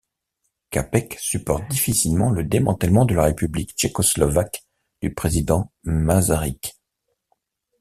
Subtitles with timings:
[0.71, 4.63] Čapek supporte difficilement le démantèlement de la République tchécoslovaque
[4.99, 6.75] du président Masaryk.